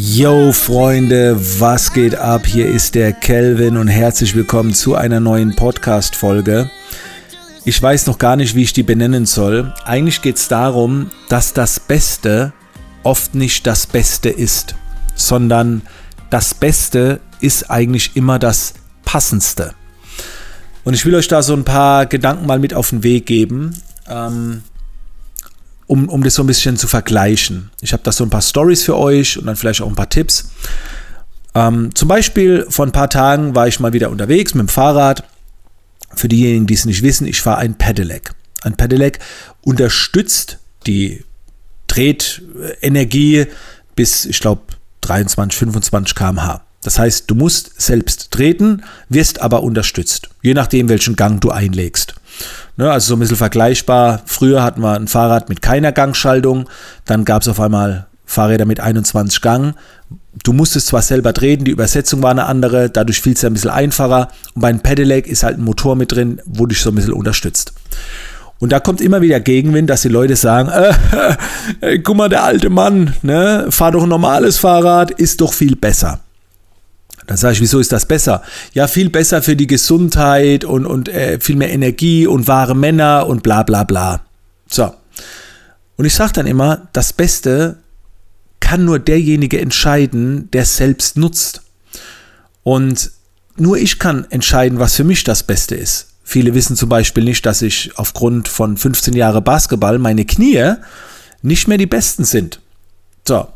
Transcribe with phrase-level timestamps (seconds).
[0.00, 2.46] Yo Freunde, was geht ab?
[2.46, 6.70] Hier ist der Kelvin und herzlich willkommen zu einer neuen Podcast-Folge.
[7.64, 9.74] Ich weiß noch gar nicht, wie ich die benennen soll.
[9.84, 12.52] Eigentlich geht es darum, dass das Beste
[13.02, 14.76] oft nicht das Beste ist,
[15.16, 15.82] sondern
[16.30, 18.74] das Beste ist eigentlich immer das
[19.04, 19.74] Passendste.
[20.84, 23.74] Und ich will euch da so ein paar Gedanken mal mit auf den Weg geben.
[24.08, 24.62] Ähm,
[25.88, 27.70] um, um das so ein bisschen zu vergleichen.
[27.80, 30.10] Ich habe da so ein paar Stories für euch und dann vielleicht auch ein paar
[30.10, 30.50] Tipps.
[31.54, 35.24] Ähm, zum Beispiel vor ein paar Tagen war ich mal wieder unterwegs mit dem Fahrrad.
[36.14, 38.32] Für diejenigen, die es nicht wissen, ich fahre ein Pedelec.
[38.62, 39.18] Ein Pedelec
[39.62, 41.24] unterstützt die
[41.86, 43.46] Drehtenergie
[43.96, 44.62] bis, ich glaube,
[45.00, 46.67] 23, 25 km/h.
[46.82, 52.14] Das heißt, du musst selbst treten, wirst aber unterstützt, je nachdem, welchen Gang du einlegst.
[52.76, 54.22] Ne, also so ein bisschen vergleichbar.
[54.26, 56.68] Früher hatten wir ein Fahrrad mit keiner Gangschaltung,
[57.04, 59.74] dann gab es auf einmal Fahrräder mit 21 Gang.
[60.44, 63.54] Du musstest zwar selber treten, die Übersetzung war eine andere, dadurch fiel es ja ein
[63.54, 64.28] bisschen einfacher.
[64.54, 67.14] Und bei einem Pedelec ist halt ein Motor mit drin, wo dich so ein bisschen
[67.14, 67.72] unterstützt.
[68.60, 70.92] Und da kommt immer wieder Gegenwind, dass die Leute sagen, äh,
[71.94, 75.74] äh, guck mal, der alte Mann, ne, fahr doch ein normales Fahrrad, ist doch viel
[75.74, 76.20] besser.
[77.28, 78.42] Dann sage ich, wieso ist das besser?
[78.72, 83.26] Ja, viel besser für die Gesundheit und, und äh, viel mehr Energie und wahre Männer
[83.26, 84.22] und bla bla bla.
[84.66, 84.94] So.
[85.96, 87.76] Und ich sage dann immer, das Beste
[88.60, 91.60] kann nur derjenige entscheiden, der es selbst nutzt.
[92.62, 93.10] Und
[93.56, 96.14] nur ich kann entscheiden, was für mich das Beste ist.
[96.24, 100.76] Viele wissen zum Beispiel nicht, dass ich aufgrund von 15 Jahren Basketball meine Knie
[101.42, 102.60] nicht mehr die besten sind.
[103.26, 103.48] So,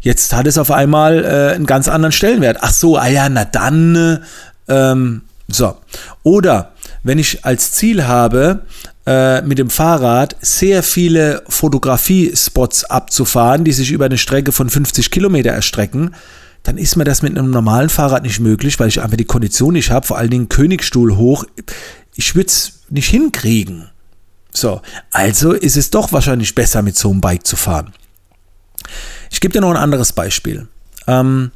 [0.00, 2.58] Jetzt hat es auf einmal äh, einen ganz anderen Stellenwert.
[2.60, 4.20] Ach so, ah ja, na dann.
[4.68, 5.76] Ähm, so.
[6.22, 8.64] Oder wenn ich als Ziel habe,
[9.06, 15.10] äh, mit dem Fahrrad sehr viele Fotografiespots abzufahren, die sich über eine Strecke von 50
[15.10, 16.14] Kilometer erstrecken,
[16.62, 19.72] dann ist mir das mit einem normalen Fahrrad nicht möglich, weil ich einfach die Kondition
[19.72, 21.44] nicht habe, vor allen Dingen Königstuhl hoch.
[22.14, 23.88] Ich würde es nicht hinkriegen.
[24.52, 27.94] So, also ist es doch wahrscheinlich besser, mit so einem Bike zu fahren.
[29.30, 30.68] Ich gebe dir noch ein anderes Beispiel.
[31.06, 31.50] Ähm,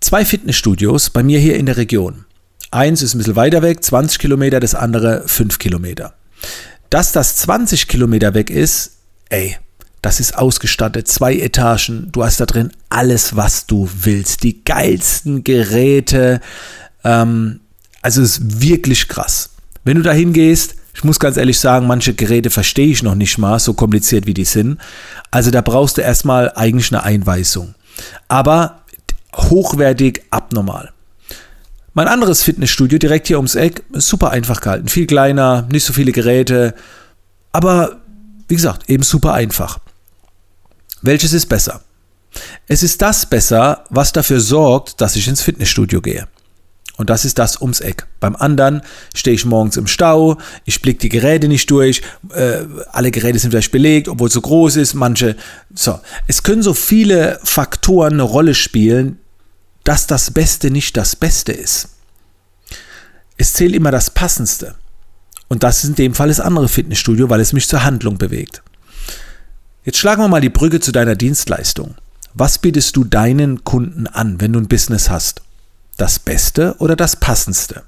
[0.00, 2.24] zwei Fitnessstudios bei mir hier in der Region.
[2.70, 6.14] Eins ist ein bisschen weiter weg, 20 Kilometer, das andere 5 Kilometer.
[6.88, 8.98] Dass das 20 Kilometer weg ist,
[9.28, 9.56] ey,
[10.02, 15.44] das ist ausgestattet, zwei Etagen, du hast da drin alles, was du willst, die geilsten
[15.44, 16.40] Geräte,
[17.04, 17.60] ähm,
[18.02, 19.50] also es ist wirklich krass.
[19.84, 23.38] Wenn du da hingehst, ich muss ganz ehrlich sagen, manche Geräte verstehe ich noch nicht
[23.38, 24.78] mal, so kompliziert wie die sind.
[25.30, 27.74] Also da brauchst du erstmal eigentlich eine Einweisung.
[28.28, 28.82] Aber
[29.34, 30.92] hochwertig, abnormal.
[31.94, 34.88] Mein anderes Fitnessstudio direkt hier ums Eck ist super einfach gehalten.
[34.88, 36.74] Viel kleiner, nicht so viele Geräte.
[37.52, 38.00] Aber
[38.48, 39.78] wie gesagt, eben super einfach.
[41.02, 41.82] Welches ist besser?
[42.68, 46.28] Es ist das besser, was dafür sorgt, dass ich ins Fitnessstudio gehe.
[47.00, 48.06] Und das ist das ums Eck.
[48.20, 48.82] Beim anderen
[49.14, 52.58] stehe ich morgens im Stau, ich blicke die Geräte nicht durch, äh,
[52.92, 55.34] alle Geräte sind vielleicht belegt, obwohl es so groß ist, manche.
[55.74, 59.18] So, es können so viele Faktoren eine Rolle spielen,
[59.82, 61.88] dass das Beste nicht das Beste ist.
[63.38, 64.74] Es zählt immer das Passendste.
[65.48, 68.60] Und das ist in dem Fall das andere Fitnessstudio, weil es mich zur Handlung bewegt.
[69.86, 71.94] Jetzt schlagen wir mal die Brücke zu deiner Dienstleistung.
[72.34, 75.40] Was bietest du deinen Kunden an, wenn du ein Business hast?
[76.00, 77.82] Das Beste oder das Passendste.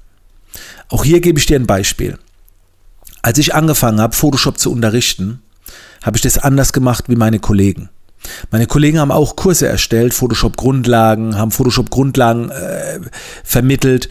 [0.89, 2.17] Auch hier gebe ich dir ein Beispiel.
[3.21, 5.41] Als ich angefangen habe, Photoshop zu unterrichten,
[6.03, 7.89] habe ich das anders gemacht wie meine Kollegen.
[8.51, 12.99] Meine Kollegen haben auch Kurse erstellt, Photoshop-Grundlagen, haben Photoshop-Grundlagen äh,
[13.43, 14.09] vermittelt.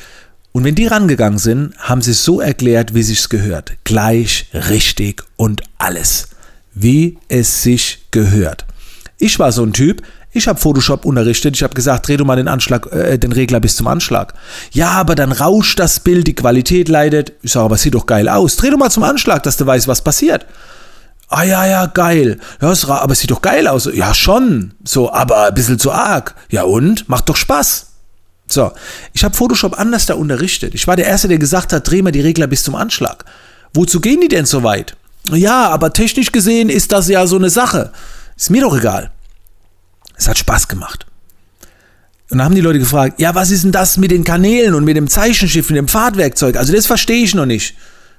[0.53, 3.73] Und wenn die rangegangen sind, haben sie es so erklärt, wie sich's gehört.
[3.85, 6.29] Gleich, richtig und alles.
[6.75, 8.67] Wie es sich gehört.
[9.19, 10.03] Ich war so ein Typ,
[10.33, 11.57] ich habe Photoshop unterrichtet.
[11.57, 14.35] Ich habe gesagt, dreh du mal den Anschlag, äh, den Regler bis zum Anschlag.
[14.73, 17.33] Ja, aber dann rauscht das Bild, die Qualität leidet.
[17.43, 18.57] Ich sage, aber sieht doch geil aus.
[18.57, 20.47] Dreh du mal zum Anschlag, dass du weißt, was passiert.
[21.29, 22.39] Ah ja, ja, geil.
[22.61, 23.89] Ja, aber es sieht doch geil aus.
[23.93, 24.73] Ja, schon.
[24.85, 26.35] So, aber ein bisschen zu arg.
[26.51, 27.09] Ja und?
[27.09, 27.87] Macht doch Spaß.
[28.47, 28.73] So,
[29.15, 30.75] ich habe Photoshop anders da unterrichtet.
[30.75, 33.25] Ich war der Erste, der gesagt hat, dreh mal die Regler bis zum Anschlag.
[33.73, 34.95] Wozu gehen die denn so weit?
[35.31, 37.93] Ja, aber technisch gesehen ist das ja so eine Sache.
[38.37, 39.11] Ist mir doch egal.
[40.23, 41.05] Es hat Spaß gemacht.
[42.31, 44.85] Und dann haben die Leute gefragt, ja, was ist denn das mit den Kanälen und
[44.85, 46.57] mit dem Zeichenschiff und dem Fahrtwerkzeug?
[46.57, 47.75] Also das verstehe ich noch nicht.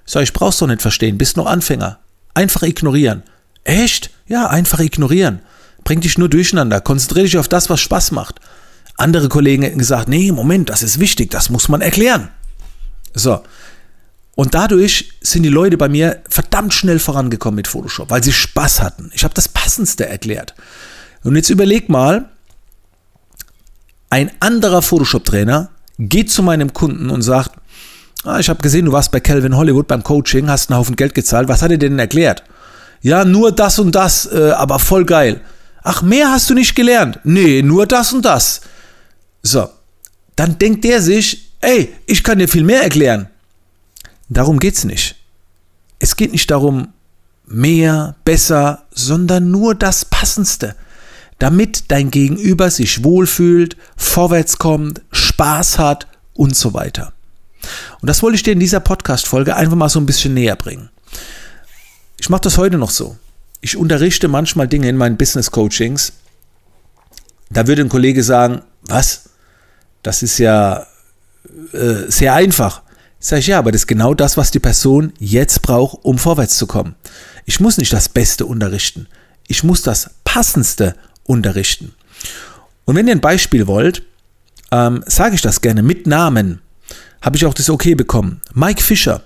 [0.05, 1.99] Sag ich, brauchst doch nicht verstehen, bist noch Anfänger.
[2.33, 3.23] Einfach ignorieren.
[3.63, 4.09] Echt?
[4.27, 5.39] Ja, einfach ignorieren.
[5.85, 6.81] Bringt dich nur durcheinander.
[6.81, 8.41] Konzentriere dich auf das, was Spaß macht.
[8.97, 12.27] Andere Kollegen hätten gesagt, nee, Moment, das ist wichtig, das muss man erklären.
[13.13, 13.41] So.
[14.35, 18.81] Und dadurch sind die Leute bei mir verdammt schnell vorangekommen mit Photoshop, weil sie Spaß
[18.81, 19.09] hatten.
[19.13, 20.53] Ich habe das Passendste erklärt.
[21.23, 22.29] Und jetzt überleg mal,
[24.13, 27.49] Ein anderer Photoshop-Trainer geht zu meinem Kunden und sagt,
[28.23, 31.15] ah, ich habe gesehen, du warst bei Calvin Hollywood beim Coaching, hast einen Haufen Geld
[31.15, 32.43] gezahlt, was hat er dir denn erklärt?
[33.01, 35.41] Ja, nur das und das, äh, aber voll geil.
[35.81, 37.21] Ach, mehr hast du nicht gelernt?
[37.23, 38.61] Nee, nur das und das.
[39.41, 39.67] So,
[40.35, 43.29] dann denkt der sich, ey, ich kann dir viel mehr erklären.
[44.29, 45.15] Darum geht's nicht.
[45.97, 46.89] Es geht nicht darum,
[47.47, 50.75] mehr, besser, sondern nur das Passendste,
[51.43, 57.11] damit dein Gegenüber sich wohlfühlt, vorwärts kommt, Spaß hat und so weiter.
[57.99, 60.89] Und das wollte ich dir in dieser Podcast-Folge einfach mal so ein bisschen näher bringen.
[62.17, 63.17] Ich mache das heute noch so.
[63.59, 66.13] Ich unterrichte manchmal Dinge in meinen Business-Coachings.
[67.49, 69.31] Da würde ein Kollege sagen, was?
[70.01, 70.87] Das ist ja
[71.73, 72.83] äh, sehr einfach.
[73.19, 76.55] Sag ich, ja, aber das ist genau das, was die Person jetzt braucht, um vorwärts
[76.55, 76.95] zu kommen.
[77.43, 79.07] Ich muss nicht das Beste unterrichten.
[79.49, 81.93] Ich muss das Passendste unterrichten.
[82.85, 84.03] Und wenn ihr ein Beispiel wollt,
[84.71, 86.61] ähm, sage ich das gerne mit Namen.
[87.21, 88.41] Habe ich auch das Okay bekommen.
[88.53, 89.23] Mike Fischer.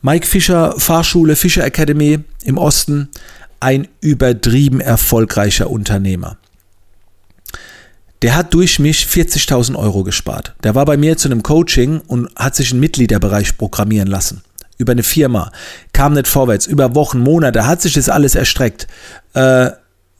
[0.00, 3.08] Mike Fischer, Fahrschule, Fischer Academy im Osten.
[3.60, 6.36] Ein übertrieben erfolgreicher Unternehmer.
[8.22, 10.54] Der hat durch mich 40.000 Euro gespart.
[10.62, 14.42] Der war bei mir zu einem Coaching und hat sich einen Mitgliederbereich programmieren lassen.
[14.78, 15.52] Über eine Firma.
[15.92, 16.66] Kam nicht vorwärts.
[16.66, 18.86] Über Wochen, Monate hat sich das alles erstreckt.
[19.34, 19.70] Äh,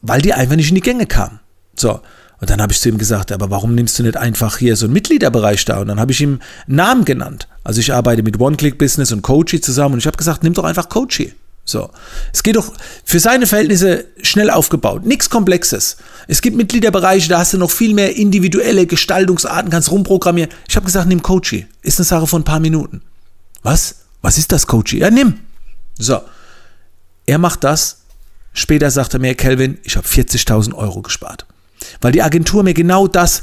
[0.02, 1.40] weil die einfach nicht in die Gänge kamen.
[1.74, 2.00] So.
[2.40, 4.86] Und dann habe ich zu ihm gesagt, aber warum nimmst du nicht einfach hier so
[4.86, 5.80] einen Mitgliederbereich da?
[5.80, 7.46] Und dann habe ich ihm Namen genannt.
[7.62, 10.88] Also ich arbeite mit One-Click-Business und Coachy zusammen und ich habe gesagt, nimm doch einfach
[10.88, 11.32] Coachy.
[11.64, 11.90] So.
[12.32, 12.72] Es geht doch
[13.04, 15.06] für seine Verhältnisse schnell aufgebaut.
[15.06, 15.98] Nichts Komplexes.
[16.26, 20.50] Es gibt Mitgliederbereiche, da hast du noch viel mehr individuelle Gestaltungsarten, kannst rumprogrammieren.
[20.68, 21.66] Ich habe gesagt, nimm Coachy.
[21.82, 23.02] Ist eine Sache von ein paar Minuten.
[23.62, 23.94] Was?
[24.20, 24.98] Was ist das Coachy?
[24.98, 25.38] Ja, nimm.
[25.96, 26.20] So.
[27.26, 28.01] Er macht das.
[28.52, 31.46] Später sagt er mir, Kelvin, ich habe 40.000 Euro gespart.
[32.00, 33.42] Weil die Agentur mir genau das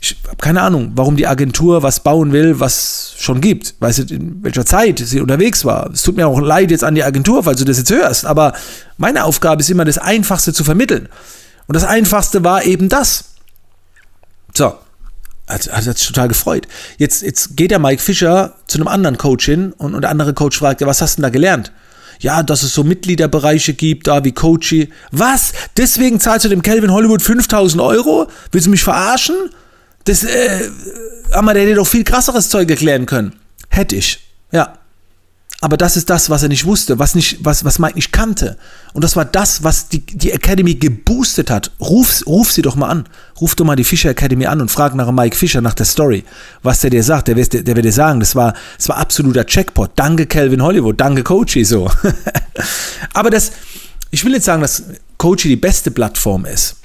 [0.00, 3.74] ich habe keine Ahnung, warum die Agentur was bauen will, was schon gibt.
[3.80, 5.90] Weißt du, in welcher Zeit sie unterwegs war.
[5.90, 8.52] Es tut mir auch leid jetzt an die Agentur, falls du das jetzt hörst, aber
[8.98, 11.08] meine Aufgabe ist immer, das Einfachste zu vermitteln.
[11.66, 13.24] Und das Einfachste war eben das.
[14.54, 14.74] So.
[15.48, 16.66] Hat, hat sich total gefreut.
[16.98, 20.34] Jetzt, jetzt geht der Mike Fischer zu einem anderen Coach hin und, und der andere
[20.34, 21.72] Coach fragt, was hast du denn da gelernt?
[22.20, 24.90] Ja, dass es so Mitgliederbereiche gibt, da wie Coachy.
[25.10, 25.52] Was?
[25.76, 28.28] Deswegen zahlst du dem Calvin Hollywood 5000 Euro?
[28.52, 29.36] Willst du mich verarschen?
[30.04, 30.70] Das, äh,
[31.32, 33.34] aber der hätte doch viel krasseres Zeug erklären können.
[33.68, 34.20] Hätte ich.
[34.52, 34.78] Ja.
[35.62, 38.58] Aber das ist das, was er nicht wusste, was, nicht, was, was Mike nicht kannte.
[38.92, 41.70] Und das war das, was die, die Academy geboostet hat.
[41.80, 43.08] Ruf, ruf sie doch mal an.
[43.40, 46.24] Ruf doch mal die Fischer Academy an und frag nach Mike Fischer, nach der Story.
[46.62, 49.46] Was der dir sagt, der, der, der wird dir sagen, das war, das war absoluter
[49.46, 49.92] Checkpot.
[49.96, 51.90] Danke Calvin Hollywood, danke Coachy, so.
[53.14, 53.52] Aber das,
[54.10, 54.82] ich will nicht sagen, dass
[55.16, 56.76] Coachy die beste Plattform ist.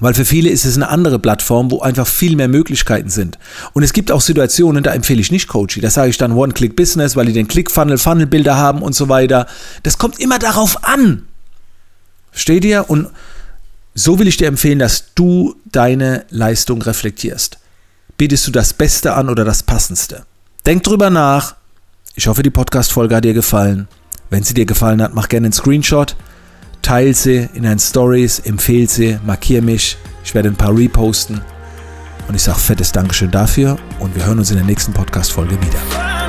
[0.00, 3.38] Weil für viele ist es eine andere Plattform, wo einfach viel mehr Möglichkeiten sind.
[3.74, 5.80] Und es gibt auch Situationen, da empfehle ich nicht Coachy.
[5.80, 9.46] Da sage ich dann One-Click-Business, weil die den Click-Funnel, Funnel-Bilder haben und so weiter.
[9.82, 11.28] Das kommt immer darauf an.
[12.32, 12.88] Versteht ihr?
[12.88, 13.08] Und
[13.94, 17.58] so will ich dir empfehlen, dass du deine Leistung reflektierst.
[18.16, 20.24] Bietest du das Beste an oder das Passendste?
[20.64, 21.56] Denk drüber nach.
[22.14, 23.88] Ich hoffe, die Podcast-Folge hat dir gefallen.
[24.30, 26.16] Wenn sie dir gefallen hat, mach gerne einen Screenshot
[26.82, 29.96] Teil sie in deinen Stories, empfehle sie, markiere mich.
[30.24, 31.40] Ich werde ein paar reposten.
[32.28, 36.19] Und ich sage fettes Dankeschön dafür und wir hören uns in der nächsten Podcast-Folge wieder.